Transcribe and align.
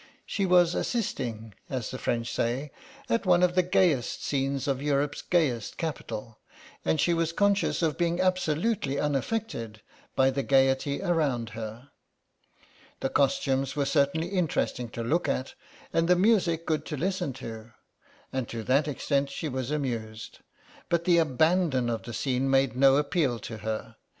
She 0.25 0.47
was 0.47 0.73
assisting, 0.73 1.53
as 1.69 1.91
the 1.91 1.99
French 1.99 2.33
say, 2.33 2.71
at 3.07 3.27
one 3.27 3.43
of 3.43 3.53
the 3.53 3.61
gayest 3.61 4.23
scenes 4.25 4.67
of 4.67 4.81
Europe's 4.81 5.21
gayest 5.21 5.77
capital, 5.77 6.39
and 6.83 6.99
she 6.99 7.13
was 7.13 7.31
conscious 7.31 7.83
of 7.83 7.99
being 7.99 8.19
absolutely 8.19 8.97
unaffected 8.97 9.83
by 10.15 10.31
the 10.31 10.41
gaiety 10.41 11.03
around 11.03 11.49
her. 11.49 11.91
The 13.01 13.09
costumes 13.09 13.75
were 13.75 13.85
certainly 13.85 14.29
interesting 14.29 14.89
to 14.89 15.03
look 15.03 15.29
at, 15.29 15.53
and 15.93 16.07
the 16.07 16.15
music 16.15 16.65
good 16.65 16.83
to 16.87 16.97
listen 16.97 17.31
to, 17.33 17.73
and 18.33 18.49
to 18.49 18.63
that 18.63 18.87
extent 18.87 19.29
she 19.29 19.49
was 19.49 19.69
amused, 19.69 20.39
but 20.89 21.03
the 21.03 21.19
abandon 21.19 21.91
of 21.91 22.01
the 22.01 22.13
scene 22.15 22.49
made 22.49 22.75
no 22.75 22.95
appeal 22.95 23.37
to 23.37 23.57
her. 23.59 23.97